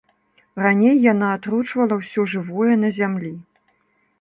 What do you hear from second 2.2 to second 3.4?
жывое на зямлі.